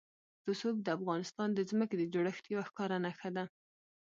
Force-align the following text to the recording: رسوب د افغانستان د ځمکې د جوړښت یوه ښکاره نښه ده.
رسوب 0.49 0.75
د 0.83 0.87
افغانستان 0.97 1.49
د 1.53 1.59
ځمکې 1.69 1.95
د 1.97 2.03
جوړښت 2.13 2.43
یوه 2.53 2.63
ښکاره 2.69 2.97
نښه 3.05 3.29
ده. 3.35 3.43